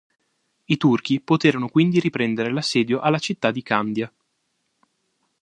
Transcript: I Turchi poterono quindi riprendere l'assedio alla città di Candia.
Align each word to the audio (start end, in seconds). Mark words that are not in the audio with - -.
I 0.65 0.77
Turchi 0.77 1.21
poterono 1.21 1.69
quindi 1.69 1.99
riprendere 1.99 2.51
l'assedio 2.51 3.01
alla 3.01 3.19
città 3.19 3.51
di 3.51 3.61
Candia. 3.61 4.11